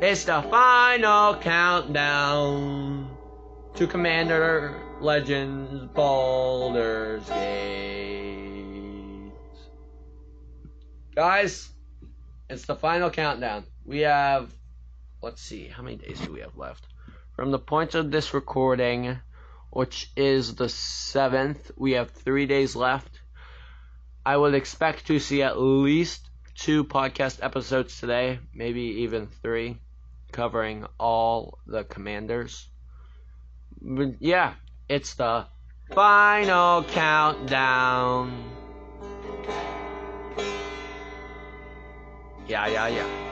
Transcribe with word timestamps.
It's 0.00 0.22
the 0.22 0.42
final 0.42 1.34
countdown 1.34 3.16
to 3.74 3.86
Commander 3.88 4.80
Legends 5.00 5.92
Baldur's 5.92 7.28
Gate. 7.28 9.32
Guys, 11.16 11.68
it's 12.48 12.64
the 12.64 12.76
final 12.76 13.10
countdown. 13.10 13.64
We 13.84 14.02
have, 14.02 14.54
let's 15.20 15.42
see, 15.42 15.66
how 15.66 15.82
many 15.82 15.96
days 15.96 16.20
do 16.20 16.32
we 16.32 16.42
have 16.42 16.56
left? 16.56 16.86
From 17.34 17.50
the 17.50 17.58
point 17.58 17.96
of 17.96 18.12
this 18.12 18.32
recording, 18.32 19.18
which 19.70 20.12
is 20.16 20.54
the 20.54 20.66
7th, 20.66 21.72
we 21.76 21.94
have 21.94 22.12
three 22.12 22.46
days 22.46 22.76
left. 22.76 23.18
I 24.24 24.36
would 24.36 24.54
expect 24.54 25.08
to 25.08 25.18
see 25.18 25.42
at 25.42 25.58
least 25.58 26.30
two 26.54 26.84
podcast 26.84 27.40
episodes 27.42 27.98
today, 27.98 28.38
maybe 28.54 29.02
even 29.02 29.26
three, 29.26 29.80
covering 30.32 30.86
all 30.98 31.58
the 31.66 31.84
commanders. 31.84 32.68
But 33.80 34.20
yeah, 34.20 34.54
it's 34.88 35.14
the 35.14 35.46
final 35.94 36.84
countdown. 36.84 38.44
Yeah, 42.46 42.66
yeah, 42.66 42.88
yeah. 42.88 43.28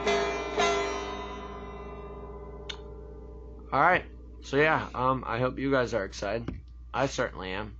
Alright, 3.73 4.05
so 4.41 4.57
yeah, 4.57 4.87
um, 4.95 5.23
I 5.27 5.39
hope 5.39 5.59
you 5.59 5.71
guys 5.71 5.93
are 5.93 6.05
excited. 6.05 6.49
I 6.93 7.07
certainly 7.07 7.51
am. 7.51 7.75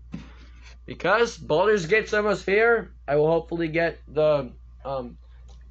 Because 0.85 1.37
Baldur's 1.37 1.85
Gate's 1.85 2.13
almost 2.13 2.45
here, 2.45 2.91
I 3.07 3.15
will 3.15 3.27
hopefully 3.27 3.67
get 3.67 3.99
the 4.07 4.51
um, 4.83 5.17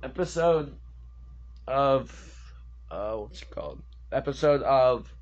episode 0.02 0.74
of 1.66 2.35
uh, 2.90 3.14
what's 3.16 3.42
it 3.42 3.50
called? 3.50 3.82
Episode 4.12 4.62
of 4.62 5.12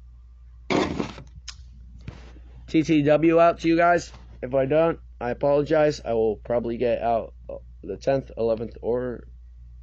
TTW 2.69 3.41
out 3.41 3.61
to 3.61 3.69
you 3.69 3.77
guys. 3.77 4.13
If 4.43 4.55
I 4.55 4.67
don't, 4.67 4.99
I 5.21 5.31
apologize. 5.31 6.01
I 6.05 6.13
will 6.15 6.37
probably 6.37 6.77
get 6.77 7.01
out 7.01 7.35
the 7.83 7.97
10th, 7.97 8.31
11th, 8.37 8.77
or 8.83 9.25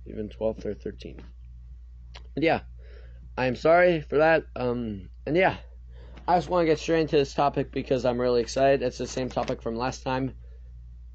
even 0.05 0.29
12th 0.29 0.65
or 0.65 0.73
13th. 0.73 1.21
But 2.33 2.43
yeah, 2.43 2.61
I 3.37 3.45
am 3.45 3.55
sorry 3.55 4.01
for 4.01 4.17
that. 4.17 4.45
Um, 4.55 5.09
and 5.25 5.35
yeah, 5.35 5.57
I 6.27 6.37
just 6.37 6.49
want 6.49 6.63
to 6.63 6.65
get 6.65 6.79
straight 6.79 7.01
into 7.01 7.17
this 7.17 7.33
topic 7.33 7.71
because 7.71 8.05
I'm 8.05 8.19
really 8.19 8.41
excited. 8.41 8.81
It's 8.81 8.97
the 8.97 9.07
same 9.07 9.29
topic 9.29 9.61
from 9.61 9.75
last 9.75 10.03
time. 10.03 10.33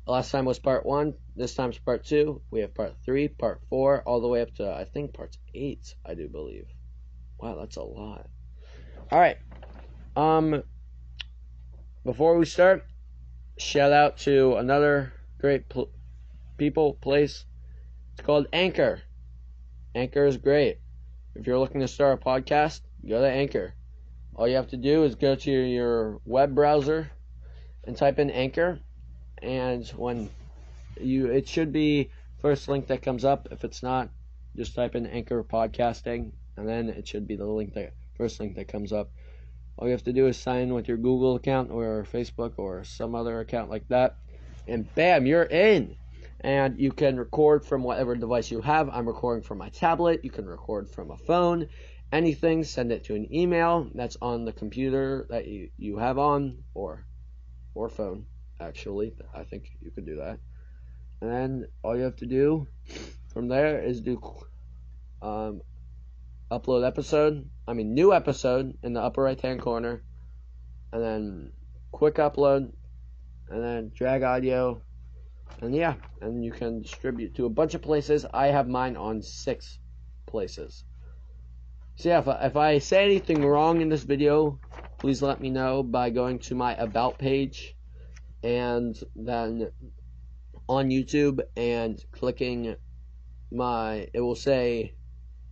Last 0.07 0.31
time 0.31 0.45
was 0.45 0.61
part 0.61 0.87
one. 0.87 1.15
This 1.35 1.55
time's 1.55 1.79
part 1.79 2.05
two. 2.05 2.41
We 2.51 2.61
have 2.61 2.75
part 2.75 2.95
three, 3.05 3.27
part 3.27 3.61
four, 3.69 4.03
all 4.03 4.21
the 4.21 4.29
way 4.29 4.41
up 4.41 4.55
to 4.57 4.71
I 4.71 4.85
think 4.85 5.13
part 5.13 5.37
eight. 5.53 5.95
I 6.05 6.15
do 6.15 6.29
believe. 6.29 6.67
Wow, 7.41 7.57
that's 7.57 7.77
a 7.77 7.83
lot. 7.83 8.29
All 9.11 9.19
right. 9.19 9.39
Um. 10.15 10.63
Before 12.05 12.39
we 12.39 12.47
start, 12.47 12.87
shout 13.59 13.93
out 13.93 14.19
to 14.19 14.55
another 14.57 15.13
great 15.41 15.69
pl- 15.69 15.91
people 16.57 16.95
place. 16.95 17.45
It's 18.13 18.25
called 18.25 18.47
Anchor. 18.53 19.03
Anchor 19.93 20.25
is 20.25 20.37
great. 20.37 20.79
If 21.35 21.49
you're 21.49 21.59
looking 21.59 21.81
to 21.81 21.89
start 21.89 22.23
a 22.23 22.25
podcast, 22.25 22.81
go 23.07 23.21
to 23.21 23.29
Anchor. 23.29 23.75
All 24.37 24.47
you 24.47 24.55
have 24.55 24.69
to 24.69 24.77
do 24.77 25.03
is 25.03 25.17
go 25.17 25.35
to 25.35 25.51
your 25.51 26.21
web 26.25 26.55
browser 26.55 27.11
and 27.85 27.97
type 27.97 28.19
in 28.21 28.31
Anchor, 28.31 28.79
and 29.43 29.87
when 29.91 30.31
you 31.01 31.27
it 31.27 31.49
should 31.49 31.73
be 31.73 32.11
first 32.41 32.69
link 32.69 32.87
that 32.89 33.03
comes 33.03 33.25
up. 33.25 33.49
If 33.51 33.65
it's 33.65 33.83
not, 33.83 34.11
just 34.57 34.75
type 34.75 34.95
in 34.95 35.07
Anchor 35.07 35.43
Podcasting, 35.45 36.33
and 36.57 36.69
then 36.69 36.89
it 36.89 37.07
should 37.07 37.27
be 37.27 37.37
the 37.37 37.47
link 37.47 37.75
that 37.75 37.93
first 38.17 38.41
link 38.41 38.57
that 38.57 38.69
comes 38.69 38.93
up. 38.93 39.11
All 39.77 39.87
you 39.87 39.93
have 39.93 40.05
to 40.05 40.13
do 40.13 40.27
is 40.27 40.39
sign 40.39 40.73
with 40.73 40.89
your 40.89 40.97
Google 40.97 41.37
account 41.37 41.71
or 41.71 42.07
Facebook 42.11 42.55
or 42.57 42.85
some 42.85 43.15
other 43.15 43.41
account 43.41 43.71
like 43.71 43.87
that, 43.89 44.17
and 44.67 44.93
bam, 44.95 45.27
you're 45.27 45.43
in. 45.43 45.97
And 46.41 46.79
you 46.79 46.93
can 46.93 47.17
record 47.17 47.65
from 47.65 47.83
whatever 47.83 48.15
device 48.15 48.51
you 48.51 48.61
have. 48.61 48.91
I'm 48.91 49.07
recording 49.07 49.43
from 49.43 49.59
my 49.59 49.71
tablet. 49.71 50.21
You 50.23 50.31
can 50.31 50.47
record 50.47 50.89
from 50.89 51.11
a 51.11 51.17
phone. 51.17 51.67
Anything, 52.13 52.63
send 52.63 52.93
it 52.93 53.05
to 53.05 53.15
an 53.15 53.35
email 53.35 53.91
that's 53.95 54.19
on 54.21 54.45
the 54.45 54.53
computer 54.53 55.27
that 55.31 55.49
you, 55.49 55.71
you 55.77 55.97
have 55.97 56.19
on 56.19 56.63
or 56.75 57.05
or 57.75 57.89
phone 57.89 58.27
actually. 58.61 59.15
I 59.35 59.45
think 59.45 59.71
you 59.81 59.91
could 59.91 60.07
do 60.07 60.17
that. 60.17 60.39
And 61.21 61.67
all 61.83 61.97
you 61.97 62.03
have 62.03 62.17
to 62.17 62.27
do 62.27 62.67
from 63.33 63.49
there 63.49 63.83
is 63.83 64.01
do 64.01 64.21
um, 65.23 65.63
upload 66.51 66.87
episode. 66.87 67.49
I 67.67 67.73
mean 67.73 67.95
new 67.95 68.13
episode 68.13 68.77
in 68.83 68.93
the 68.93 69.01
upper 69.01 69.23
right 69.23 69.41
hand 69.41 69.61
corner, 69.61 70.03
and 70.93 71.03
then 71.03 71.53
quick 71.91 72.17
upload, 72.17 72.73
and 73.49 73.63
then 73.63 73.93
drag 73.95 74.23
audio, 74.23 74.83
and 75.61 75.75
yeah, 75.75 75.95
and 76.21 76.45
you 76.45 76.53
can 76.53 76.83
distribute 76.83 77.35
to 77.37 77.47
a 77.47 77.51
bunch 77.51 77.75
of 77.75 77.83
places. 77.83 78.27
I 78.33 78.49
have 78.49 78.69
mine 78.69 78.97
on 78.97 79.23
six 79.23 79.79
places. 80.27 80.85
So 81.97 82.11
yeah, 82.11 82.19
if 82.19 82.29
I, 82.29 82.47
if 82.47 82.57
I 82.57 82.79
say 82.79 83.05
anything 83.05 83.45
wrong 83.45 83.81
in 83.81 83.89
this 83.89 84.03
video, 84.03 84.61
please 84.99 85.23
let 85.23 85.41
me 85.41 85.51
know 85.51 85.83
by 85.83 86.11
going 86.11 86.39
to 86.41 86.55
my 86.55 86.75
about 86.75 87.19
page, 87.19 87.76
and 88.47 88.97
then 89.17 89.73
on 90.69 90.89
YouTube 90.89 91.41
and 91.57 92.03
clicking 92.13 92.77
my 93.51 94.09
it 94.15 94.21
will 94.21 94.37
say 94.37 94.95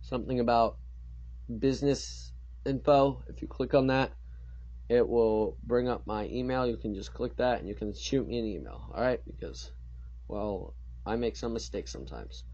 something 0.01 0.39
about 0.39 0.77
business 1.59 2.31
info. 2.65 3.21
If 3.27 3.41
you 3.41 3.49
click 3.49 3.73
on 3.73 3.87
that, 3.87 4.13
it 4.87 5.05
will 5.07 5.57
bring 5.63 5.89
up 5.89 6.07
my 6.07 6.25
email. 6.27 6.65
You 6.65 6.77
can 6.77 6.95
just 6.95 7.13
click 7.13 7.35
that 7.35 7.59
and 7.59 7.67
you 7.67 7.75
can 7.75 7.93
shoot 7.93 8.25
me 8.25 8.39
an 8.39 8.45
email. 8.45 8.89
All 8.95 9.01
right, 9.01 9.19
because 9.27 9.71
well, 10.29 10.73
I 11.05 11.17
make 11.17 11.35
some 11.35 11.51
mistakes 11.51 11.91
sometimes. 11.91 12.45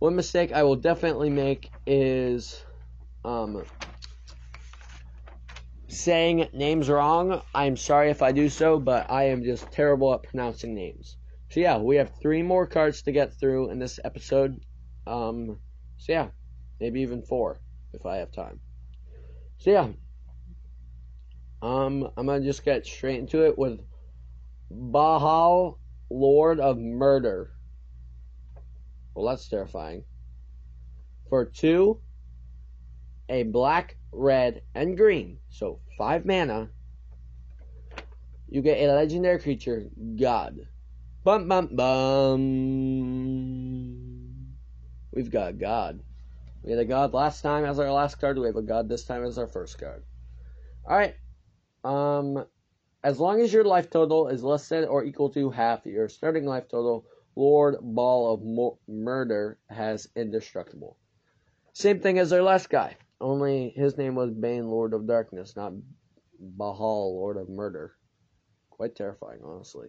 One 0.00 0.14
mistake 0.14 0.52
I 0.52 0.64
will 0.64 0.76
definitely 0.76 1.30
make 1.30 1.70
is 1.86 2.62
um, 3.24 3.64
saying 5.88 6.48
names 6.52 6.88
wrong. 6.88 7.42
I'm 7.54 7.76
sorry 7.76 8.10
if 8.10 8.22
I 8.22 8.32
do 8.32 8.48
so, 8.48 8.78
but 8.78 9.10
I 9.10 9.24
am 9.24 9.42
just 9.42 9.70
terrible 9.72 10.14
at 10.14 10.22
pronouncing 10.22 10.74
names. 10.74 11.16
So 11.50 11.60
yeah, 11.60 11.78
we 11.78 11.96
have 11.96 12.12
three 12.20 12.42
more 12.42 12.66
cards 12.66 13.02
to 13.02 13.12
get 13.12 13.38
through 13.38 13.70
in 13.70 13.78
this 13.78 13.98
episode. 14.04 14.60
Um, 15.06 15.58
so 15.96 16.12
yeah, 16.12 16.28
maybe 16.78 17.00
even 17.00 17.22
four 17.22 17.58
if 17.94 18.04
I 18.04 18.16
have 18.16 18.30
time. 18.30 18.60
So 19.58 19.70
yeah, 19.70 19.88
um, 21.62 22.08
I'm 22.16 22.26
gonna 22.26 22.44
just 22.44 22.64
get 22.64 22.86
straight 22.86 23.18
into 23.18 23.46
it 23.46 23.58
with 23.58 23.80
Bhaal, 24.70 25.78
Lord 26.10 26.60
of 26.60 26.76
Murder. 26.76 27.50
Well, 29.14 29.26
that's 29.26 29.48
terrifying. 29.48 30.04
For 31.30 31.46
two, 31.46 32.00
a 33.28 33.42
black, 33.44 33.96
red, 34.12 34.62
and 34.74 34.96
green, 34.96 35.38
so 35.48 35.80
five 35.96 36.24
mana, 36.24 36.70
you 38.48 38.62
get 38.62 38.78
a 38.78 38.92
legendary 38.92 39.38
creature, 39.38 39.88
God. 40.16 40.66
Bum 41.24 41.48
bum 41.48 41.68
bum. 41.72 42.38
We've 45.12 45.30
got 45.30 45.58
God. 45.58 46.00
We 46.62 46.70
had 46.70 46.80
a 46.80 46.84
God 46.84 47.12
last 47.12 47.42
time 47.42 47.64
as 47.64 47.78
our 47.78 47.92
last 47.92 48.20
card. 48.20 48.38
We 48.38 48.46
have 48.46 48.56
a 48.56 48.62
God 48.62 48.88
this 48.88 49.04
time 49.04 49.24
as 49.24 49.36
our 49.38 49.46
first 49.46 49.78
card. 49.78 50.04
Alright. 50.88 51.16
Um 51.84 52.46
as 53.04 53.20
long 53.20 53.40
as 53.40 53.52
your 53.52 53.64
life 53.64 53.90
total 53.90 54.28
is 54.28 54.42
less 54.42 54.68
than 54.68 54.84
or 54.84 55.04
equal 55.04 55.30
to 55.30 55.50
half 55.50 55.86
your 55.86 56.08
starting 56.08 56.46
life 56.46 56.68
total, 56.68 57.04
Lord 57.36 57.76
Ball 57.80 58.34
of 58.34 58.42
Mo- 58.42 58.78
Murder 58.88 59.58
has 59.68 60.08
indestructible. 60.16 60.96
Same 61.72 62.00
thing 62.00 62.18
as 62.18 62.32
our 62.32 62.42
last 62.42 62.70
guy. 62.70 62.96
Only 63.20 63.70
his 63.70 63.96
name 63.96 64.14
was 64.14 64.30
Bane, 64.30 64.68
Lord 64.68 64.94
of 64.94 65.06
Darkness, 65.06 65.56
not 65.56 65.72
Bhaal, 66.40 67.14
Lord 67.14 67.36
of 67.36 67.48
Murder. 67.48 67.94
Quite 68.70 68.94
terrifying, 68.94 69.40
honestly. 69.44 69.88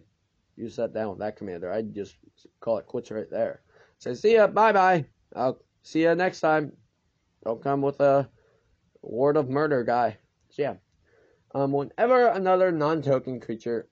You 0.56 0.68
sat 0.68 0.92
down 0.92 1.10
with 1.10 1.20
that 1.20 1.36
commander, 1.36 1.72
I'd 1.72 1.94
just 1.94 2.16
call 2.60 2.78
it 2.78 2.86
quits 2.86 3.10
right 3.10 3.30
there. 3.30 3.62
Say, 3.98 4.14
see 4.14 4.34
ya, 4.34 4.46
bye 4.48 4.72
bye. 4.72 5.04
I'll 5.34 5.60
see 5.82 6.02
ya 6.02 6.14
next 6.14 6.40
time. 6.40 6.72
Don't 7.44 7.62
come 7.62 7.82
with 7.82 8.00
a 8.00 8.28
Lord 9.02 9.36
of 9.36 9.48
Murder 9.48 9.84
guy. 9.84 10.18
So 10.50 10.62
yeah. 10.62 10.74
Um, 11.54 11.72
whenever 11.72 12.28
another 12.28 12.70
non-token 12.70 13.40
creature, 13.40 13.88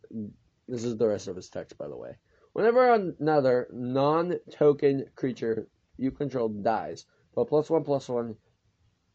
this 0.68 0.84
is 0.84 0.96
the 0.96 1.08
rest 1.08 1.28
of 1.28 1.36
his 1.36 1.48
text, 1.48 1.78
by 1.78 1.88
the 1.88 1.96
way. 1.96 2.16
Whenever 2.52 2.92
another 2.92 3.68
non-token 3.72 5.06
creature 5.14 5.68
you 5.96 6.10
control 6.10 6.48
dies, 6.48 7.06
put 7.34 7.48
plus 7.48 7.70
one 7.70 7.84
plus 7.84 8.08
one 8.08 8.36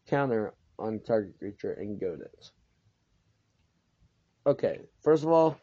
counter 0.08 0.54
on 0.78 1.00
target 1.00 1.38
creature 1.38 1.72
and 1.72 2.00
goad 2.00 2.20
it. 2.20 2.50
Okay, 4.46 4.80
first 5.02 5.22
of 5.22 5.30
all, 5.30 5.56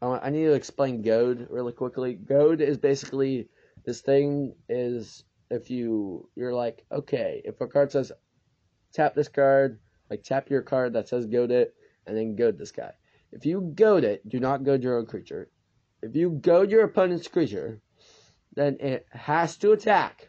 I 0.00 0.30
need 0.30 0.44
to 0.44 0.54
explain 0.54 1.02
goad 1.02 1.46
really 1.50 1.72
quickly. 1.72 2.14
Goad 2.14 2.60
is 2.60 2.76
basically 2.76 3.48
this 3.84 4.00
thing 4.00 4.54
is 4.68 5.24
if 5.50 5.70
you 5.70 6.28
you're 6.34 6.54
like 6.54 6.84
okay 6.90 7.42
if 7.44 7.60
a 7.60 7.66
card 7.66 7.92
says 7.92 8.10
tap 8.92 9.14
this 9.14 9.28
card, 9.28 9.78
like 10.10 10.22
tap 10.22 10.50
your 10.50 10.62
card 10.62 10.94
that 10.94 11.08
says 11.08 11.26
goad 11.26 11.50
it, 11.50 11.74
and 12.06 12.16
then 12.16 12.36
goad 12.36 12.58
this 12.58 12.72
guy. 12.72 12.92
If 13.32 13.46
you 13.46 13.72
goad 13.74 14.04
it, 14.04 14.28
do 14.28 14.40
not 14.40 14.64
goad 14.64 14.82
your 14.82 14.98
own 14.98 15.06
creature. 15.06 15.50
If 16.02 16.16
you 16.16 16.30
goad 16.30 16.70
your 16.70 16.84
opponent's 16.84 17.28
creature, 17.28 17.80
then 18.54 18.78
it 18.80 19.06
has 19.10 19.56
to 19.58 19.72
attack, 19.72 20.28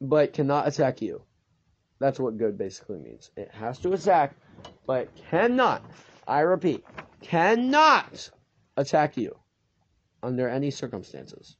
but 0.00 0.32
cannot 0.32 0.66
attack 0.66 1.00
you. 1.00 1.22
That's 2.00 2.18
what 2.18 2.38
good 2.38 2.56
basically 2.58 2.98
means. 2.98 3.30
It 3.36 3.50
has 3.52 3.78
to 3.80 3.92
attack, 3.92 4.34
but 4.86 5.14
cannot, 5.14 5.84
I 6.26 6.40
repeat, 6.40 6.84
cannot 7.20 8.30
attack 8.76 9.16
you 9.16 9.36
under 10.22 10.48
any 10.48 10.70
circumstances. 10.70 11.56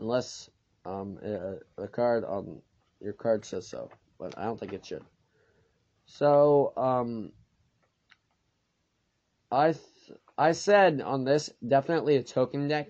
Unless 0.00 0.50
um, 0.84 1.18
the 1.22 1.88
card 1.90 2.24
on 2.24 2.60
your 3.00 3.12
card 3.12 3.44
says 3.44 3.68
so, 3.68 3.90
but 4.18 4.36
I 4.36 4.44
don't 4.44 4.58
think 4.58 4.72
it 4.72 4.84
should. 4.84 5.04
So, 6.06 6.72
um, 6.76 7.32
I 9.50 9.72
th- 9.72 10.18
I 10.36 10.50
said 10.50 11.00
on 11.00 11.24
this 11.24 11.50
definitely 11.66 12.16
a 12.16 12.22
token 12.22 12.66
deck 12.66 12.88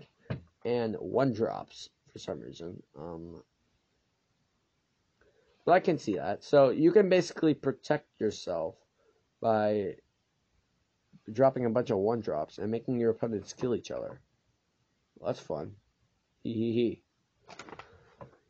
and 0.64 0.96
one 0.96 1.34
drops 1.34 1.90
for 2.10 2.18
some 2.18 2.40
reason. 2.40 2.82
Um, 2.98 3.42
but 5.64 5.72
I 5.72 5.80
can 5.80 5.98
see 5.98 6.14
that. 6.14 6.44
So 6.44 6.70
you 6.70 6.92
can 6.92 7.08
basically 7.08 7.54
protect 7.54 8.20
yourself 8.20 8.74
by 9.40 9.96
dropping 11.32 11.64
a 11.64 11.70
bunch 11.70 11.90
of 11.90 11.98
one 11.98 12.20
drops 12.20 12.58
and 12.58 12.70
making 12.70 13.00
your 13.00 13.10
opponents 13.10 13.52
kill 13.52 13.74
each 13.74 13.90
other. 13.90 14.20
Well, 15.16 15.32
that's 15.32 15.40
fun. 15.40 15.72
Hee 16.42 16.52
hee 16.52 16.72
hee. 16.72 17.02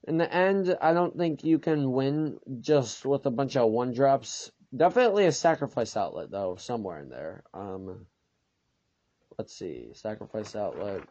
In 0.06 0.18
the 0.18 0.32
end, 0.32 0.76
I 0.82 0.92
don't 0.92 1.16
think 1.16 1.44
you 1.44 1.58
can 1.58 1.92
win 1.92 2.38
just 2.60 3.06
with 3.06 3.24
a 3.26 3.30
bunch 3.30 3.56
of 3.56 3.70
one 3.70 3.92
drops. 3.92 4.50
Definitely 4.76 5.26
a 5.26 5.32
sacrifice 5.32 5.96
outlet 5.96 6.30
though, 6.30 6.56
somewhere 6.56 7.00
in 7.00 7.08
there. 7.08 7.44
Um, 7.54 8.06
let's 9.38 9.56
see, 9.56 9.90
sacrifice 9.94 10.54
outlet. 10.56 11.02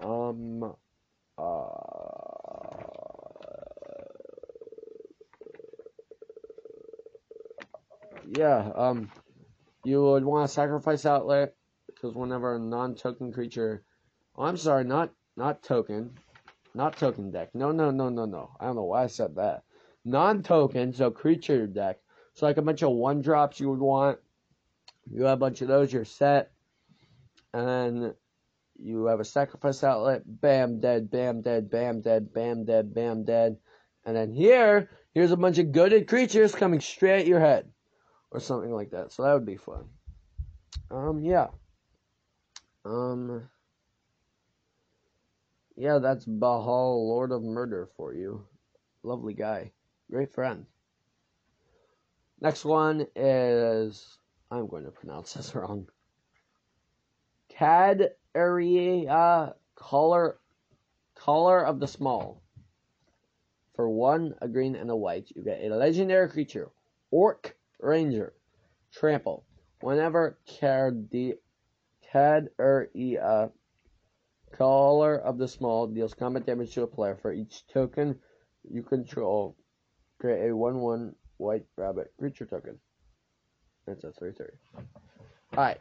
Um, 0.00 0.74
uh, 1.36 1.99
yeah, 8.36 8.70
um, 8.76 9.10
you 9.84 10.00
would 10.02 10.24
want 10.24 10.44
a 10.44 10.52
sacrifice 10.52 11.04
outlet 11.04 11.54
because 11.86 12.14
whenever 12.14 12.54
a 12.54 12.58
non-token 12.60 13.32
creature, 13.32 13.82
oh, 14.36 14.44
I'm 14.44 14.56
sorry, 14.56 14.84
not 14.84 15.10
not 15.36 15.64
token, 15.64 16.12
not 16.72 16.96
token 16.96 17.32
deck. 17.32 17.50
No, 17.54 17.72
no, 17.72 17.90
no, 17.90 18.08
no, 18.08 18.26
no. 18.26 18.50
I 18.60 18.66
don't 18.66 18.76
know 18.76 18.84
why 18.84 19.02
I 19.02 19.08
said 19.08 19.34
that. 19.34 19.64
Non-token, 20.04 20.92
so 20.92 21.10
creature 21.10 21.66
deck. 21.66 21.98
So 22.34 22.46
like 22.46 22.56
a 22.56 22.62
bunch 22.62 22.82
of 22.82 22.92
one 22.92 23.20
drops 23.20 23.58
you 23.58 23.68
would 23.70 23.80
want. 23.80 24.18
You 25.10 25.24
have 25.24 25.38
a 25.38 25.40
bunch 25.40 25.60
of 25.60 25.68
those, 25.68 25.92
you're 25.92 26.04
set. 26.04 26.52
And 27.52 27.66
then 27.66 28.14
you 28.78 29.06
have 29.06 29.18
a 29.18 29.24
sacrifice 29.24 29.82
outlet, 29.82 30.22
bam, 30.24 30.78
dead, 30.78 31.10
bam, 31.10 31.42
dead, 31.42 31.68
bam, 31.68 32.00
dead, 32.00 32.32
bam, 32.32 32.64
dead, 32.64 32.94
bam, 32.94 33.24
dead. 33.24 33.56
And 34.06 34.16
then 34.16 34.32
here, 34.32 34.88
here's 35.14 35.32
a 35.32 35.36
bunch 35.36 35.58
of 35.58 35.72
goaded 35.72 36.06
creatures 36.06 36.54
coming 36.54 36.80
straight 36.80 37.22
at 37.22 37.26
your 37.26 37.40
head 37.40 37.66
or 38.30 38.40
something 38.40 38.72
like 38.72 38.90
that. 38.90 39.12
So 39.12 39.22
that 39.22 39.34
would 39.34 39.46
be 39.46 39.56
fun. 39.56 39.84
Um, 40.90 41.22
yeah. 41.22 41.48
Um, 42.84 43.48
yeah, 45.76 45.98
that's 45.98 46.24
Bhaal, 46.26 47.06
Lord 47.08 47.32
of 47.32 47.42
Murder 47.42 47.88
for 47.96 48.14
you. 48.14 48.44
Lovely 49.02 49.34
guy. 49.34 49.72
Great 50.10 50.32
friend. 50.32 50.66
Next 52.40 52.64
one 52.64 53.06
is, 53.14 54.18
I'm 54.50 54.66
going 54.66 54.84
to 54.84 54.90
pronounce 54.90 55.32
this 55.34 55.54
wrong. 55.54 55.88
Cad 57.48 58.10
Area 58.34 59.54
Caller, 59.74 60.38
Caller 61.14 61.64
of 61.64 61.80
the 61.80 61.88
Small. 61.88 62.42
For 63.74 63.88
one, 63.88 64.34
a 64.42 64.48
green 64.48 64.76
and 64.76 64.90
a 64.90 64.96
white, 64.96 65.30
you 65.34 65.42
get 65.42 65.62
a 65.62 65.74
legendary 65.74 66.28
creature, 66.28 66.70
Orc 67.10 67.56
Ranger. 67.82 68.34
Trample. 68.92 69.44
Whenever 69.80 70.38
Cad 70.46 71.08
Area 72.58 73.50
Caller 74.52 75.16
of 75.16 75.38
the 75.38 75.48
Small 75.48 75.86
deals 75.86 76.14
combat 76.14 76.44
damage 76.44 76.74
to 76.74 76.82
a 76.82 76.86
player 76.86 77.16
for 77.16 77.32
each 77.32 77.66
token 77.68 78.18
you 78.68 78.82
control, 78.82 79.56
create 80.18 80.50
a 80.50 80.56
1 80.56 80.80
1 80.80 81.14
white 81.38 81.64
rabbit 81.76 82.12
creature 82.18 82.46
token. 82.46 82.78
That's 83.86 84.04
a 84.04 84.12
3 84.12 84.32
3. 84.32 84.46
Alright. 85.56 85.80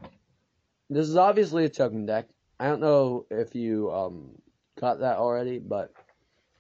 This 0.89 1.07
is 1.07 1.17
obviously 1.17 1.65
a 1.65 1.69
token 1.69 2.05
deck. 2.05 2.27
I 2.59 2.67
don't 2.67 2.81
know 2.81 3.25
if 3.29 3.55
you 3.55 3.91
um, 3.91 4.31
got 4.79 4.99
that 4.99 5.17
already, 5.17 5.59
but 5.59 5.93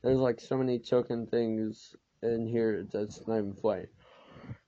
there's 0.03 0.19
like 0.19 0.39
so 0.39 0.57
many 0.57 0.79
token 0.79 1.27
things 1.27 1.95
in 2.21 2.47
here 2.47 2.85
that's 2.91 3.25
not 3.27 3.37
even 3.37 3.53
funny. 3.53 3.85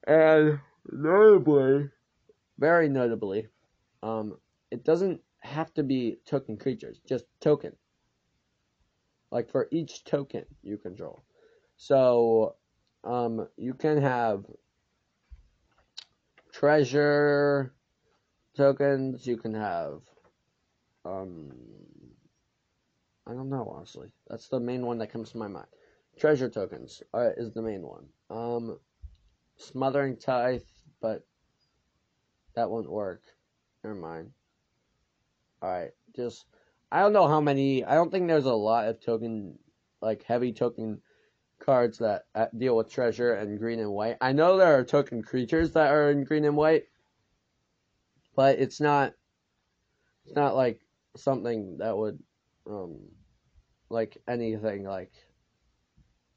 And 0.07 0.59
notably, 0.91 1.89
very 2.57 2.89
notably, 2.89 3.47
um, 4.03 4.37
it 4.71 4.83
doesn't 4.83 5.21
have 5.39 5.73
to 5.75 5.83
be 5.83 6.17
token 6.25 6.57
creatures, 6.57 6.99
just 7.07 7.25
token. 7.39 7.75
Like 9.31 9.49
for 9.49 9.67
each 9.71 10.03
token 10.03 10.45
you 10.61 10.77
control. 10.77 11.23
So, 11.77 12.55
um, 13.03 13.47
you 13.57 13.73
can 13.73 14.01
have 14.01 14.45
treasure 16.51 17.73
tokens, 18.55 19.25
you 19.25 19.37
can 19.37 19.53
have, 19.53 20.01
um, 21.05 21.51
I 23.25 23.33
don't 23.33 23.49
know, 23.49 23.71
honestly. 23.75 24.11
That's 24.27 24.47
the 24.47 24.59
main 24.59 24.85
one 24.85 24.97
that 24.99 25.11
comes 25.11 25.31
to 25.31 25.37
my 25.37 25.47
mind. 25.47 25.67
Treasure 26.19 26.49
tokens 26.49 27.01
uh, 27.13 27.29
is 27.37 27.51
the 27.53 27.61
main 27.61 27.81
one. 27.81 28.05
Um, 28.29 28.77
Smothering 29.61 30.17
Tithe, 30.17 30.63
but 31.01 31.25
that 32.55 32.69
won't 32.69 32.89
work. 32.89 33.21
Never 33.83 33.95
mind. 33.95 34.31
Alright, 35.63 35.91
just, 36.15 36.45
I 36.91 36.99
don't 36.99 37.13
know 37.13 37.27
how 37.27 37.39
many, 37.39 37.85
I 37.85 37.93
don't 37.93 38.11
think 38.11 38.27
there's 38.27 38.45
a 38.45 38.53
lot 38.53 38.87
of 38.87 38.99
token, 38.99 39.59
like 40.01 40.23
heavy 40.23 40.51
token 40.51 41.01
cards 41.59 41.99
that 41.99 42.25
uh, 42.33 42.47
deal 42.57 42.75
with 42.75 42.91
treasure 42.91 43.33
and 43.33 43.59
green 43.59 43.79
and 43.79 43.91
white. 43.91 44.17
I 44.19 44.31
know 44.31 44.57
there 44.57 44.79
are 44.79 44.83
token 44.83 45.21
creatures 45.21 45.73
that 45.73 45.91
are 45.91 46.09
in 46.09 46.23
green 46.23 46.45
and 46.45 46.55
white, 46.55 46.85
but 48.35 48.57
it's 48.57 48.81
not, 48.81 49.13
it's 50.25 50.35
not 50.35 50.55
like 50.55 50.81
something 51.15 51.77
that 51.77 51.95
would, 51.95 52.17
um, 52.67 52.97
like 53.89 54.17
anything 54.27 54.83
like 54.83 55.11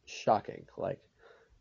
shocking. 0.05 0.67
Like, 0.77 1.01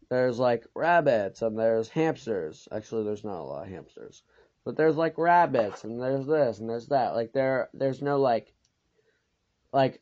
there's 0.10 0.40
like 0.40 0.66
rabbits 0.76 1.42
and 1.42 1.58
there's 1.58 1.90
hamsters. 1.90 2.68
Actually, 2.72 3.06
there's 3.06 3.24
not 3.24 3.42
a 3.42 3.44
lot 3.44 3.64
of 3.64 3.70
hamsters, 3.70 4.24
but 4.66 4.78
there's 4.78 4.96
like 4.96 5.18
rabbits 5.18 5.84
and 5.84 6.02
there's 6.02 6.26
this 6.26 6.60
and 6.60 6.70
there's 6.70 6.88
that. 6.88 7.16
Like 7.16 7.34
there, 7.34 7.70
there's 7.74 8.02
no 8.02 8.20
like, 8.20 8.54
like, 9.72 10.02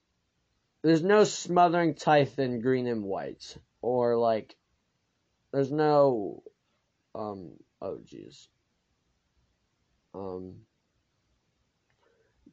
there's 0.83 1.03
no 1.03 1.23
smothering 1.23 1.95
in 2.37 2.61
green 2.61 2.87
and 2.87 3.03
white 3.03 3.55
or 3.81 4.17
like, 4.17 4.55
there's 5.51 5.71
no, 5.71 6.43
um, 7.13 7.51
oh 7.81 7.99
jeez, 8.05 8.47
um, 10.13 10.55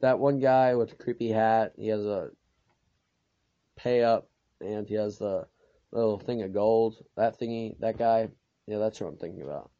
that 0.01 0.19
one 0.19 0.39
guy 0.39 0.75
with 0.75 0.89
the 0.89 0.95
creepy 0.95 1.29
hat. 1.29 1.73
He 1.77 1.87
has 1.87 2.05
a 2.05 2.29
pay 3.75 4.03
up 4.03 4.29
and 4.61 4.87
he 4.87 4.95
has 4.95 5.17
the 5.17 5.47
little 5.91 6.19
thing 6.19 6.41
of 6.43 6.53
gold. 6.53 6.97
That 7.17 7.39
thingy, 7.39 7.79
that 7.79 7.97
guy. 7.97 8.29
Yeah, 8.67 8.77
that's 8.77 8.99
what 9.01 9.07
I'm 9.07 9.17
thinking 9.17 9.41
about. 9.41 9.71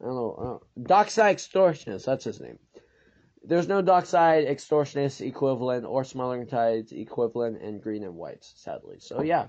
I 0.00 0.04
don't 0.04 0.14
know. 0.14 0.36
I 0.38 0.44
don't, 0.44 0.88
Dockside 0.88 1.36
Extortionist, 1.36 2.04
that's 2.04 2.24
his 2.24 2.40
name. 2.40 2.58
There's 3.42 3.68
no 3.68 3.80
Dockside 3.80 4.46
Extortionist 4.46 5.26
equivalent 5.26 5.86
or 5.86 6.04
Smothering 6.04 6.46
Tithe 6.46 6.92
equivalent 6.92 7.62
in 7.62 7.80
green 7.80 8.04
and 8.04 8.16
whites, 8.16 8.52
sadly. 8.56 8.96
So 8.98 9.22
yeah. 9.22 9.46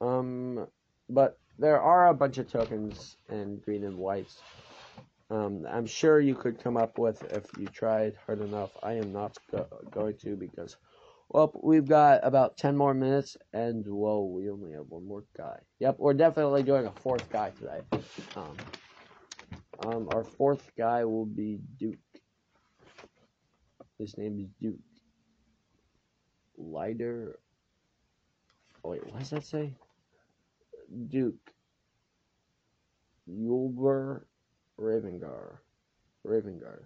Um, 0.00 0.66
but 1.08 1.38
there 1.58 1.80
are 1.80 2.08
a 2.08 2.14
bunch 2.14 2.38
of 2.38 2.50
tokens 2.50 3.16
in 3.28 3.58
green 3.64 3.84
and 3.84 3.96
whites. 3.96 4.40
Um, 5.30 5.66
I'm 5.70 5.86
sure 5.86 6.20
you 6.20 6.34
could 6.34 6.62
come 6.62 6.76
up 6.76 6.98
with 6.98 7.22
if 7.32 7.44
you 7.58 7.66
tried 7.66 8.14
hard 8.26 8.40
enough. 8.40 8.70
I 8.82 8.94
am 8.94 9.12
not 9.12 9.36
go- 9.50 9.66
going 9.90 10.16
to 10.18 10.36
because 10.36 10.76
well, 11.28 11.52
we've 11.62 11.86
got 11.86 12.20
about 12.22 12.56
10 12.56 12.76
more 12.76 12.94
minutes, 12.94 13.36
and 13.52 13.84
whoa, 13.86 14.24
we 14.24 14.50
only 14.50 14.72
have 14.72 14.86
one 14.88 15.06
more 15.06 15.24
guy. 15.36 15.58
Yep, 15.80 15.96
we're 15.98 16.14
definitely 16.14 16.62
doing 16.62 16.86
a 16.86 16.92
fourth 16.92 17.28
guy 17.30 17.50
today. 17.50 17.80
Um, 18.36 18.56
um, 19.84 20.08
our 20.12 20.24
fourth 20.24 20.70
guy 20.76 21.04
will 21.04 21.26
be 21.26 21.60
Duke. 21.78 21.96
His 23.98 24.16
name 24.16 24.38
is 24.40 24.48
Duke. 24.60 24.78
Lighter 26.56 27.38
Oh 28.84 28.90
wait, 28.90 29.04
what 29.06 29.18
does 29.18 29.30
that 29.30 29.44
say? 29.44 29.74
Duke. 31.08 31.52
Yulber 33.28 34.22
Ravengar. 34.78 35.58
Ravengard. 36.26 36.84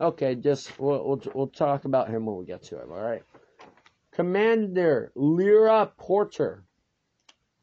Okay, 0.00 0.34
just 0.34 0.78
we'll, 0.78 1.04
we'll 1.06 1.22
we'll 1.34 1.46
talk 1.46 1.84
about 1.84 2.08
him 2.08 2.26
when 2.26 2.36
we 2.36 2.44
get 2.44 2.62
to 2.64 2.80
him. 2.80 2.90
All 2.90 3.00
right. 3.00 3.22
Commander 4.14 5.10
Liara 5.16 5.90
Portyr. 5.98 6.62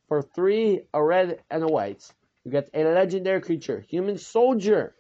For 0.10 0.22
three, 0.22 0.82
a 0.94 1.02
red 1.02 1.42
and 1.50 1.64
a 1.64 1.68
white, 1.68 2.12
you 2.44 2.52
get 2.52 2.70
a 2.74 2.84
legendary 2.84 3.40
creature, 3.40 3.80
human 3.80 4.18
soldier. 4.18 4.94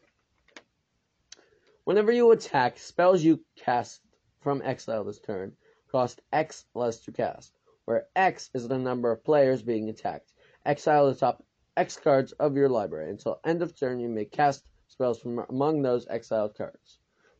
Whenever 1.83 2.13
you 2.13 2.31
attack, 2.31 2.79
spells 2.79 3.21
you 3.21 3.43
cast 3.57 3.99
from 4.39 4.61
exile 4.63 5.03
this 5.03 5.19
turn 5.19 5.51
cost 5.91 6.21
X 6.31 6.65
less 6.73 7.01
to 7.01 7.11
cast, 7.11 7.51
where 7.83 8.07
X 8.15 8.49
is 8.53 8.69
the 8.69 8.77
number 8.77 9.11
of 9.11 9.25
players 9.25 9.61
being 9.61 9.89
attacked. 9.89 10.31
Exile 10.65 11.07
the 11.07 11.15
top 11.15 11.43
X 11.75 11.97
cards 11.97 12.31
of 12.31 12.55
your 12.55 12.69
library. 12.69 13.09
Until 13.09 13.41
end 13.43 13.61
of 13.61 13.77
turn, 13.77 13.99
you 13.99 14.07
may 14.07 14.23
cast 14.23 14.63
spells 14.87 15.19
from 15.19 15.39
among 15.49 15.81
those 15.81 16.07
exiled 16.07 16.55
cards. 16.55 16.99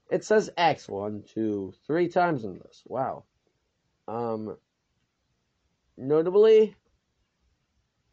It 0.10 0.26
says 0.26 0.50
X 0.58 0.90
one, 0.90 1.24
two, 1.34 1.74
three 1.88 2.10
times 2.10 2.44
in 2.44 2.60
this. 2.60 2.84
Wow. 2.86 3.24
Um. 4.08 4.58
Notably. 5.98 6.76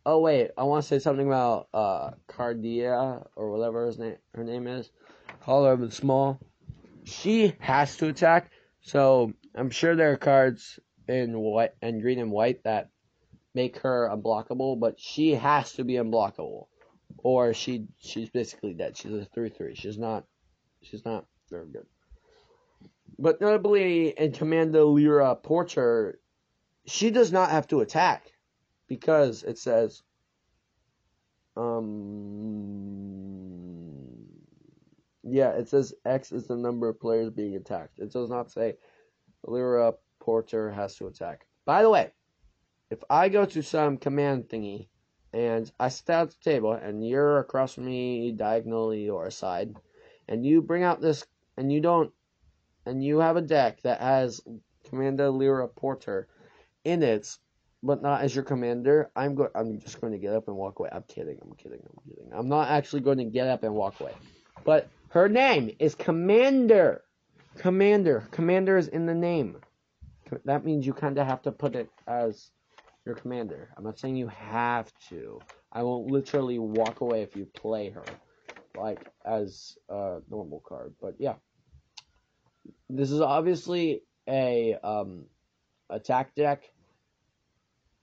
Oh 0.04 0.20
wait, 0.20 0.50
I 0.56 0.64
want 0.64 0.82
to 0.82 0.88
say 0.88 0.98
something 0.98 1.26
about 1.26 1.68
uh 1.74 2.12
Cardia 2.28 3.26
or 3.36 3.50
whatever 3.50 3.86
his 3.86 3.98
name 3.98 4.16
her 4.34 4.44
name 4.44 4.66
is. 4.66 4.90
Call 5.42 5.64
her 5.64 5.90
small. 5.90 6.40
She 7.04 7.54
has 7.60 7.96
to 7.98 8.08
attack, 8.08 8.50
so 8.80 9.32
I'm 9.54 9.70
sure 9.70 9.96
there 9.96 10.12
are 10.12 10.16
cards 10.16 10.78
in 11.08 11.38
white 11.38 11.72
and 11.82 12.02
green 12.02 12.18
and 12.18 12.30
white 12.30 12.64
that 12.64 12.90
make 13.54 13.78
her 13.80 14.08
unblockable, 14.10 14.78
but 14.78 15.00
she 15.00 15.34
has 15.34 15.72
to 15.74 15.84
be 15.84 15.94
unblockable, 15.94 16.68
or 17.18 17.54
she 17.54 17.86
she's 17.98 18.30
basically 18.30 18.74
dead. 18.74 18.96
She's 18.96 19.12
a 19.12 19.24
three 19.24 19.50
three. 19.50 19.74
She's 19.74 19.98
not 19.98 20.24
she's 20.82 21.04
not 21.04 21.26
very 21.50 21.70
good. 21.70 21.86
But 23.18 23.40
notably 23.40 24.10
in 24.10 24.32
Commander 24.32 24.80
Liara 24.80 25.42
Portyr, 25.42 26.18
she 26.86 27.10
does 27.10 27.32
not 27.32 27.50
have 27.50 27.66
to 27.68 27.80
attack 27.80 28.32
because 28.86 29.42
it 29.42 29.58
says 29.58 30.02
um 31.56 32.78
yeah, 35.24 35.50
it 35.50 35.68
says 35.68 35.94
X 36.04 36.32
is 36.32 36.46
the 36.46 36.56
number 36.56 36.88
of 36.88 37.00
players 37.00 37.30
being 37.30 37.56
attacked. 37.56 37.98
It 37.98 38.12
does 38.12 38.30
not 38.30 38.50
say 38.50 38.76
Liara 39.46 39.94
Portyr 40.20 40.72
has 40.74 40.96
to 40.96 41.06
attack. 41.08 41.46
By 41.64 41.82
the 41.82 41.90
way, 41.90 42.12
if 42.90 43.02
I 43.10 43.28
go 43.28 43.44
to 43.44 43.62
some 43.62 43.98
command 43.98 44.48
thingy 44.48 44.88
and 45.32 45.70
I 45.78 45.88
sit 45.88 46.08
at 46.08 46.30
the 46.30 46.36
table 46.42 46.72
and 46.72 47.06
you're 47.06 47.38
across 47.38 47.74
from 47.74 47.86
me 47.86 48.32
diagonally 48.32 49.08
or 49.10 49.26
aside, 49.26 49.76
and 50.28 50.46
you 50.46 50.62
bring 50.62 50.84
out 50.84 51.00
this 51.00 51.26
and 51.56 51.70
you 51.72 51.80
don't 51.80 52.12
and 52.88 53.04
you 53.04 53.18
have 53.18 53.36
a 53.36 53.42
deck 53.42 53.82
that 53.82 54.00
has 54.00 54.40
Commander 54.88 55.28
Liara 55.28 55.68
Portyr 55.70 56.24
in 56.84 57.02
it, 57.02 57.36
but 57.82 58.02
not 58.02 58.22
as 58.22 58.34
your 58.34 58.44
commander, 58.44 59.10
I'm 59.14 59.34
go 59.34 59.48
I'm 59.54 59.78
just 59.78 60.00
going 60.00 60.12
to 60.12 60.18
get 60.18 60.34
up 60.34 60.48
and 60.48 60.56
walk 60.56 60.78
away. 60.78 60.88
I'm 60.90 61.04
kidding, 61.04 61.38
I'm 61.42 61.54
kidding, 61.54 61.80
I'm 61.84 62.10
kidding. 62.10 62.30
I'm 62.32 62.48
not 62.48 62.68
actually 62.68 63.02
going 63.02 63.18
to 63.18 63.24
get 63.24 63.46
up 63.46 63.62
and 63.62 63.74
walk 63.74 64.00
away. 64.00 64.14
But 64.64 64.88
her 65.10 65.28
name 65.28 65.70
is 65.78 65.94
Commander. 65.94 67.02
Commander. 67.58 68.26
Commander 68.30 68.76
is 68.76 68.88
in 68.88 69.06
the 69.06 69.14
name. 69.14 69.56
That 70.44 70.64
means 70.64 70.86
you 70.86 70.92
kind 70.92 71.18
of 71.18 71.26
have 71.26 71.42
to 71.42 71.52
put 71.52 71.74
it 71.74 71.88
as 72.06 72.50
your 73.04 73.14
commander. 73.14 73.68
I'm 73.76 73.84
not 73.84 73.98
saying 73.98 74.16
you 74.16 74.28
have 74.28 74.92
to. 75.08 75.40
I 75.72 75.82
won't 75.82 76.10
literally 76.10 76.58
walk 76.58 77.00
away 77.00 77.22
if 77.22 77.36
you 77.36 77.46
play 77.46 77.90
her, 77.90 78.04
like 78.76 79.06
as 79.24 79.78
a 79.88 80.18
normal 80.30 80.62
card. 80.66 80.94
But 81.00 81.14
yeah, 81.18 81.34
this 82.88 83.10
is 83.10 83.20
obviously 83.20 84.02
a 84.28 84.76
um, 84.82 85.24
attack 85.90 86.34
deck, 86.34 86.64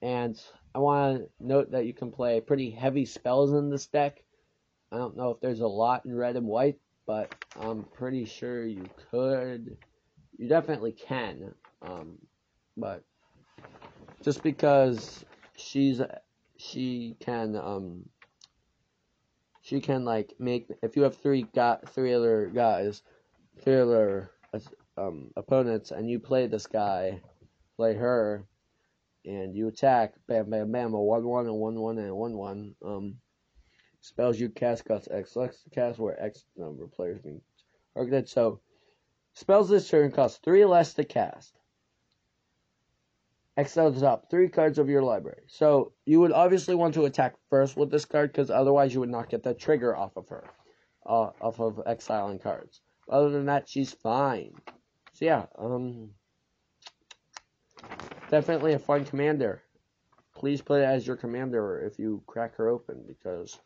and 0.02 0.40
I 0.74 0.78
want 0.78 1.18
to 1.18 1.28
note 1.40 1.70
that 1.72 1.86
you 1.86 1.94
can 1.94 2.10
play 2.10 2.40
pretty 2.40 2.70
heavy 2.70 3.04
spells 3.04 3.52
in 3.52 3.70
this 3.70 3.86
deck. 3.86 4.22
I 4.92 4.98
don't 4.98 5.16
know 5.16 5.30
if 5.30 5.40
there's 5.40 5.60
a 5.60 5.66
lot 5.66 6.04
in 6.04 6.14
red 6.14 6.36
and 6.36 6.46
white, 6.46 6.78
but 7.06 7.34
I'm 7.60 7.84
pretty 7.84 8.24
sure 8.24 8.64
you 8.64 8.88
could. 9.10 9.76
You 10.38 10.48
definitely 10.48 10.92
can. 10.92 11.54
Um, 11.82 12.18
but 12.76 13.02
just 14.22 14.42
because 14.42 15.24
she's 15.56 16.00
she 16.58 17.16
can 17.20 17.56
um 17.56 18.08
she 19.62 19.80
can 19.80 20.04
like 20.04 20.34
make 20.38 20.68
if 20.82 20.96
you 20.96 21.02
have 21.02 21.16
three 21.16 21.46
got 21.54 21.88
three 21.88 22.12
other 22.12 22.50
guys, 22.54 23.02
three 23.62 23.80
other 23.80 24.30
um 24.96 25.30
opponents, 25.36 25.90
and 25.90 26.08
you 26.08 26.18
play 26.18 26.46
this 26.46 26.66
guy, 26.66 27.20
play 27.76 27.94
her, 27.94 28.46
and 29.24 29.54
you 29.54 29.68
attack, 29.68 30.14
bam, 30.28 30.50
bam, 30.50 30.70
bam, 30.72 30.94
a 30.94 31.00
one 31.00 31.24
one 31.24 31.46
and 31.46 31.56
one 31.56 31.74
one 31.80 31.98
and 31.98 32.16
one 32.16 32.36
one. 32.36 32.74
Um, 32.84 33.16
spells 34.00 34.38
you 34.38 34.48
cast 34.48 34.84
cost 34.84 35.08
X 35.10 35.34
less 35.34 35.60
to 35.62 35.70
cast 35.70 35.98
where 35.98 36.22
X 36.22 36.44
number 36.56 36.84
of 36.84 36.92
players 36.92 37.20
being 37.20 37.40
targeted. 37.94 38.28
So 38.28 38.60
spells 39.34 39.68
this 39.68 39.88
turn 39.88 40.12
cost 40.12 40.42
three 40.44 40.64
less 40.64 40.94
to 40.94 41.04
cast. 41.04 41.58
Exile 43.56 43.90
the 43.90 44.00
top 44.00 44.30
three 44.30 44.48
cards 44.48 44.78
of 44.78 44.88
your 44.88 45.02
library. 45.02 45.44
So 45.48 45.92
you 46.04 46.20
would 46.20 46.32
obviously 46.32 46.74
want 46.74 46.94
to 46.94 47.06
attack 47.06 47.36
first 47.48 47.76
with 47.76 47.90
this 47.90 48.04
card 48.04 48.30
because 48.30 48.50
otherwise 48.50 48.92
you 48.92 49.00
would 49.00 49.08
not 49.08 49.30
get 49.30 49.42
the 49.42 49.54
trigger 49.54 49.96
off 49.96 50.16
of 50.16 50.28
her, 50.28 50.44
uh, 51.06 51.30
off 51.40 51.58
of 51.58 51.80
exiling 51.86 52.38
cards. 52.38 52.82
Other 53.08 53.30
than 53.30 53.46
that, 53.46 53.68
she's 53.68 53.92
fine. 53.92 54.54
So 55.12 55.24
yeah, 55.24 55.46
um, 55.58 56.10
definitely 58.30 58.74
a 58.74 58.78
fun 58.78 59.04
commander. 59.04 59.62
Please 60.34 60.60
put 60.60 60.80
it 60.80 60.84
as 60.84 61.06
your 61.06 61.16
commander 61.16 61.80
if 61.80 61.98
you 61.98 62.22
crack 62.26 62.56
her 62.56 62.68
open 62.68 63.04
because 63.06 63.58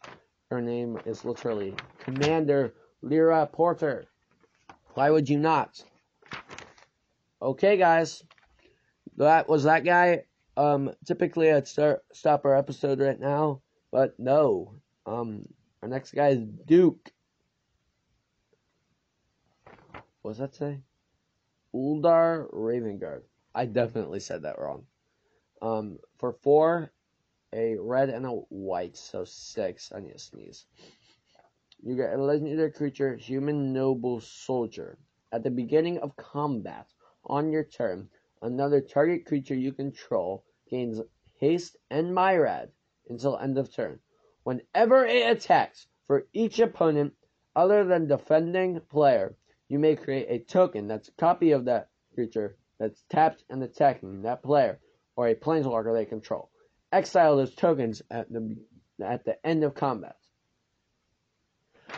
her 0.51 0.61
name 0.61 0.99
is 1.05 1.25
literally 1.25 1.75
Commander 1.99 2.75
Liara 3.03 3.51
Portyr. 3.51 4.05
Why 4.95 5.11
would 5.11 5.29
you 5.29 5.39
not? 5.39 5.83
Okay, 7.43 7.77
guys 7.77 8.23
that 9.21 9.49
was 9.49 9.65
that 9.65 9.85
guy. 9.85 10.25
Um, 10.57 10.91
typically 11.07 11.53
I'd 11.53 11.69
start 11.69 12.03
stop 12.13 12.45
our 12.45 12.57
episode 12.57 13.01
right 13.01 13.21
now, 13.21 13.61
but 13.93 14.19
no. 14.19 14.75
Um, 15.07 15.47
our 15.83 15.89
next 15.89 16.13
guy 16.13 16.29
is 16.29 16.41
Duke. 16.67 17.11
What 20.23 20.33
does 20.33 20.39
that 20.39 20.55
say? 20.55 20.81
Ulder 21.75 22.49
Ravengard. 22.53 23.23
I 23.55 23.67
definitely 23.67 24.21
said 24.21 24.43
that 24.43 24.59
wrong. 24.59 24.87
Um, 25.63 25.99
for 26.19 26.33
four, 26.33 26.93
a 27.53 27.77
red 27.77 28.11
and 28.11 28.27
a 28.27 28.31
white, 28.31 28.97
so 28.97 29.25
six. 29.25 29.93
I 29.95 30.01
need 30.01 30.13
to 30.13 30.19
sneeze. 30.19 30.67
You 31.83 31.97
get 31.97 32.13
a 32.13 32.23
legendary 32.23 32.73
creature, 32.73 33.17
human 33.17 33.73
noble 33.73 34.21
soldier. 34.21 34.99
At 35.33 35.43
the 35.43 35.51
beginning 35.51 35.99
of 35.99 36.17
combat, 36.17 36.87
on 37.25 37.51
your 37.53 37.65
turn, 37.65 38.09
Another 38.43 38.81
target 38.81 39.27
creature 39.27 39.55
you 39.55 39.71
control 39.71 40.47
gains 40.71 40.99
haste 41.35 41.77
and 41.91 42.15
myriad 42.15 42.73
until 43.11 43.37
end 43.37 43.59
of 43.59 43.71
turn. 43.71 44.01
Whenever 44.45 45.05
it 45.05 45.31
attacks 45.31 45.87
for 46.07 46.27
each 46.33 46.59
opponent 46.59 47.15
other 47.55 47.85
than 47.85 48.07
defending 48.07 48.81
player, 48.81 49.37
you 49.71 49.79
may 49.79 49.95
create 49.97 50.27
a 50.29 50.45
token 50.45 50.89
that's 50.89 51.09
a 51.09 51.13
copy 51.13 51.53
of 51.53 51.65
that 51.65 51.89
creature 52.13 52.57
that's 52.79 53.05
tapped 53.09 53.45
and 53.49 53.63
attacking 53.63 54.23
that 54.23 54.43
player 54.43 54.81
or 55.17 55.29
a 55.29 55.35
planeswalker 55.35 55.95
they 55.95 56.05
control. 56.05 56.51
Exile 56.93 57.37
those 57.37 57.55
tokens 57.55 58.03
at 58.11 58.31
the 58.31 58.57
at 59.03 59.25
the 59.25 59.47
end 59.47 59.63
of 59.63 59.75
combat. 59.75 60.17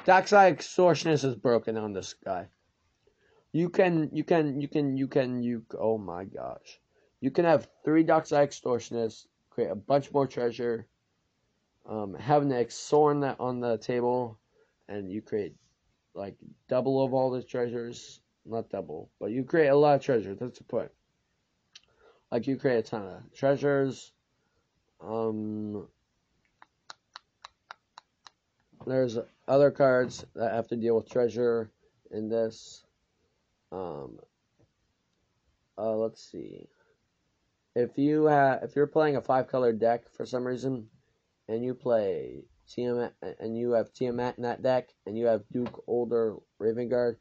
Dockside 0.05 0.59
Extortionist 0.59 1.25
is 1.25 1.35
broken 1.35 1.77
on 1.77 1.93
this 1.93 2.15
guy. 2.25 2.49
You 3.53 3.69
can, 3.69 4.11
you 4.13 4.25
can, 4.25 4.61
you 4.61 4.69
can, 4.69 4.97
you 4.97 5.09
can, 5.09 5.43
you. 5.43 5.65
Oh 5.79 5.99
my 5.99 6.25
gosh, 6.25 6.79
you 7.21 7.31
can 7.31 7.45
have 7.47 7.69
three 7.85 8.03
Dockside 8.03 8.51
Extortionists, 8.51 9.27
create 9.51 9.71
a 9.71 9.75
bunch 9.75 10.13
more 10.13 10.27
treasure, 10.27 10.87
um, 11.89 12.15
have 12.15 12.43
an 12.43 12.51
Xorn 12.51 13.35
on 13.41 13.61
the 13.61 13.79
table, 13.79 14.39
and 14.89 15.11
you 15.11 15.23
create 15.23 15.55
like 16.15 16.37
double 16.69 17.05
of 17.05 17.15
all 17.15 17.31
the 17.31 17.43
treasures. 17.43 18.21
Not 18.45 18.71
double, 18.71 19.11
but 19.21 19.31
you 19.31 19.45
create 19.45 19.69
a 19.69 19.77
lot 19.77 19.95
of 19.97 20.03
treasure. 20.03 20.35
That's 20.35 20.59
the 20.59 20.65
point. 20.65 20.91
Like 22.31 22.47
you 22.47 22.57
create 22.57 22.79
a 22.79 22.83
ton 22.83 23.03
of 23.07 23.33
treasures. 23.35 24.13
Um, 25.01 25.87
there's 28.87 29.19
other 29.47 29.71
cards 29.71 30.25
that 30.35 30.53
have 30.53 30.69
to 30.69 30.77
deal 30.77 30.97
with 30.97 31.09
treasure 31.09 31.71
in 32.11 32.29
this. 32.29 32.85
Um, 33.71 34.19
uh, 35.79 35.97
let's 35.97 36.23
see. 36.31 36.67
if 37.75 37.97
you 37.97 38.25
have 38.25 38.63
if 38.63 38.77
you're 38.77 38.87
playing 38.87 39.17
a 39.17 39.23
five 39.23 39.49
color 39.49 39.73
deck 39.73 40.11
for 40.11 40.27
some 40.27 40.47
reason, 40.47 40.89
and 41.49 41.65
you 41.65 41.75
play 41.75 42.43
Tiamat 42.75 43.15
and 43.39 43.57
you 43.57 43.73
have 43.73 43.93
Tiamat 43.93 44.37
in 44.39 44.45
that 44.45 44.63
deck, 44.63 44.89
and 45.07 45.17
you 45.17 45.27
have 45.27 45.43
Duke 45.53 45.85
Older 45.87 46.37
Raven 46.59 46.89
Guard, 46.89 47.19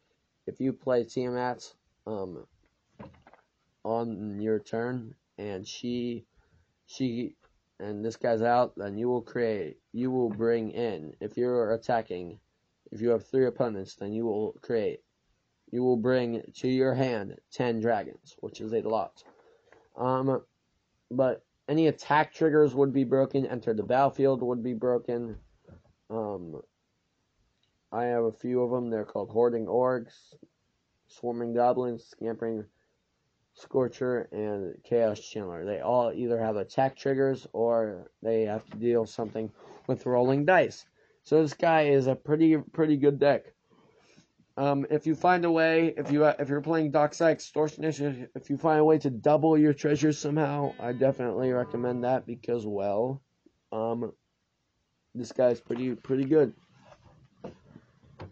if 0.47 0.59
you 0.59 0.73
play 0.73 1.03
Tiamat 1.03 1.73
um 2.07 2.45
on 3.83 4.39
your 4.41 4.59
turn 4.59 5.13
and 5.37 5.67
she 5.67 6.25
she 6.87 7.35
and 7.79 8.05
this 8.05 8.15
guy's 8.15 8.41
out, 8.41 8.73
then 8.77 8.97
you 8.97 9.09
will 9.09 9.21
create 9.21 9.77
you 9.91 10.11
will 10.11 10.29
bring 10.29 10.71
in 10.71 11.13
if 11.19 11.37
you're 11.37 11.73
attacking 11.73 12.39
if 12.91 13.01
you 13.01 13.09
have 13.09 13.25
three 13.25 13.47
opponents, 13.47 13.95
then 13.95 14.13
you 14.13 14.25
will 14.25 14.53
create 14.61 15.01
you 15.71 15.83
will 15.83 15.97
bring 15.97 16.43
to 16.55 16.67
your 16.67 16.93
hand 16.93 17.37
ten 17.51 17.79
dragons, 17.79 18.35
which 18.39 18.61
is 18.61 18.73
a 18.73 18.81
lot. 18.81 19.23
Um, 19.97 20.41
but 21.09 21.43
any 21.71 21.87
attack 21.87 22.33
triggers 22.33 22.75
would 22.75 22.91
be 22.91 23.05
broken. 23.05 23.45
Enter 23.45 23.73
the 23.73 23.81
battlefield 23.81 24.43
would 24.43 24.61
be 24.61 24.73
broken. 24.73 25.37
Um, 26.09 26.61
I 27.93 28.03
have 28.03 28.25
a 28.25 28.31
few 28.33 28.61
of 28.61 28.71
them. 28.71 28.89
They're 28.89 29.05
called 29.05 29.29
hoarding 29.29 29.67
orcs, 29.67 30.35
swarming 31.07 31.53
goblins, 31.53 32.05
scampering 32.05 32.65
scorcher, 33.53 34.27
and 34.33 34.75
chaos 34.83 35.21
channeler. 35.21 35.65
They 35.65 35.79
all 35.79 36.11
either 36.11 36.37
have 36.37 36.57
attack 36.57 36.97
triggers 36.97 37.47
or 37.53 38.11
they 38.21 38.41
have 38.41 38.69
to 38.71 38.77
deal 38.77 39.05
something 39.05 39.49
with 39.87 40.05
rolling 40.05 40.43
dice. 40.43 40.85
So 41.23 41.41
this 41.41 41.53
guy 41.53 41.83
is 41.83 42.07
a 42.07 42.15
pretty 42.15 42.57
pretty 42.57 42.97
good 42.97 43.17
deck. 43.17 43.45
Um, 44.61 44.85
if 44.91 45.07
you 45.07 45.15
find 45.15 45.43
a 45.43 45.51
way, 45.51 45.91
if 45.97 46.11
you 46.11 46.23
if 46.23 46.47
you're 46.47 46.61
playing 46.61 46.91
Dockside 46.91 47.39
Extortionist, 47.39 48.27
if 48.35 48.51
you 48.51 48.59
find 48.59 48.79
a 48.79 48.85
way 48.85 48.99
to 48.99 49.09
double 49.09 49.57
your 49.57 49.73
treasures 49.73 50.19
somehow, 50.19 50.75
I 50.79 50.91
definitely 50.91 51.51
recommend 51.51 52.03
that 52.03 52.27
because 52.27 52.63
well, 52.63 53.23
um, 53.71 54.13
this 55.15 55.31
guy's 55.31 55.59
pretty 55.59 55.95
pretty 55.95 56.25
good. 56.25 56.53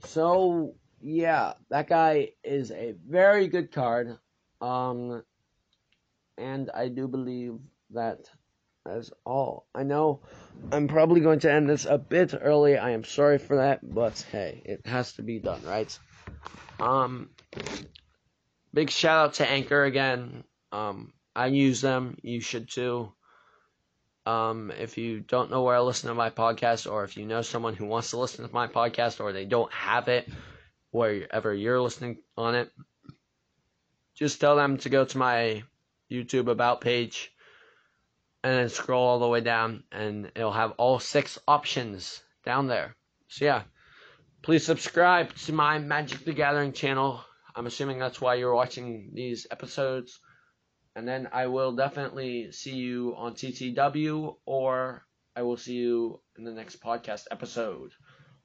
So 0.06 0.76
yeah, 1.02 1.54
that 1.72 1.88
guy 1.90 2.34
is 2.44 2.70
a 2.70 2.94
very 3.08 3.48
good 3.48 3.72
card. 3.72 4.16
Um, 4.62 5.24
and 6.38 6.70
I 6.70 6.90
do 6.90 7.08
believe 7.08 7.58
that 7.96 8.30
as 8.88 9.12
all. 9.26 9.66
I 9.74 9.82
know 9.82 10.22
I'm 10.72 10.88
probably 10.88 11.22
going 11.22 11.40
to 11.40 11.52
end 11.52 11.68
this 11.68 11.86
a 11.86 11.98
bit 11.98 12.36
early. 12.40 12.78
I 12.78 12.92
am 12.92 13.04
sorry 13.04 13.40
for 13.40 13.56
that, 13.56 13.80
but 13.82 14.24
hey, 14.32 14.62
it 14.64 14.86
has 14.86 15.14
to 15.14 15.24
be 15.24 15.40
done, 15.40 15.64
right? 15.66 15.98
Um, 16.80 17.30
big 18.74 18.90
shout 18.90 19.26
out 19.26 19.34
to 19.36 19.50
Anchor 19.50 19.84
again. 19.84 20.44
Um, 20.72 21.14
I 21.36 21.48
use 21.48 21.82
them. 21.82 22.18
You 22.22 22.42
should 22.42 22.70
too. 22.70 23.12
Um, 24.26 24.72
if 24.72 24.98
you 24.98 25.22
don't 25.22 25.50
know 25.50 25.64
where 25.64 25.78
to 25.78 25.84
listen 25.84 26.10
to 26.10 26.14
my 26.16 26.30
podcast, 26.30 26.92
or 26.92 27.04
if 27.04 27.18
you 27.18 27.26
know 27.26 27.42
someone 27.42 27.76
who 27.76 27.86
wants 27.86 28.12
to 28.12 28.20
listen 28.20 28.48
to 28.48 28.54
my 28.54 28.68
podcast, 28.68 29.20
or 29.20 29.34
they 29.34 29.46
don't 29.46 29.72
have 29.74 30.08
it 30.08 30.28
wherever 30.92 31.54
you're 31.54 31.82
listening 31.82 32.18
on 32.38 32.56
it, 32.56 32.72
just 34.16 34.40
tell 34.40 34.56
them 34.56 34.78
to 34.78 34.90
go 34.90 35.06
to 35.06 35.18
my 35.18 35.64
YouTube 36.12 36.48
About 36.48 36.82
page 36.82 37.32
and 38.44 38.54
then 38.54 38.70
scroll 38.70 39.06
all 39.06 39.20
the 39.20 39.28
way 39.28 39.42
down, 39.42 39.84
and 39.92 40.32
it'll 40.36 40.52
have 40.52 40.72
all 40.78 41.00
six 41.00 41.40
options 41.48 42.22
down 42.46 42.68
there. 42.68 42.96
So, 43.28 43.46
yeah. 43.46 43.64
Please 44.42 44.66
subscribe 44.66 45.36
to 45.36 45.54
my 45.54 45.80
Magic 45.80 46.24
the 46.24 46.32
Gathering 46.32 46.72
channel. 46.72 47.22
I'm 47.56 47.68
assuming 47.68 48.00
that's 48.00 48.22
why 48.22 48.36
you're 48.36 48.56
watching 48.56 49.12
these 49.14 49.46
episodes. 49.52 50.20
And 50.96 51.06
then 51.06 51.28
I 51.34 51.48
will 51.48 51.74
definitely 51.74 52.54
see 52.54 52.76
you 52.76 53.16
on 53.18 53.34
TTW, 53.34 54.38
or 54.46 55.06
I 55.36 55.42
will 55.42 55.58
see 55.58 55.74
you 55.74 56.22
in 56.38 56.46
the 56.46 56.54
next 56.54 56.82
podcast 56.82 57.26
episode, 57.30 57.92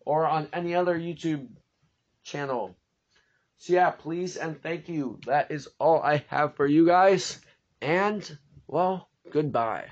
or 0.04 0.26
on 0.26 0.48
any 0.52 0.74
other 0.74 0.98
YouTube 0.98 1.46
channel. 2.24 2.76
So, 3.58 3.72
yeah, 3.72 3.90
please 3.90 4.36
and 4.36 4.60
thank 4.60 4.88
you. 4.88 5.20
That 5.26 5.52
is 5.52 5.68
all 5.78 6.02
I 6.02 6.24
have 6.28 6.56
for 6.56 6.66
you 6.66 6.86
guys. 6.86 7.40
And, 7.80 8.36
well, 8.66 9.08
goodbye. 9.30 9.86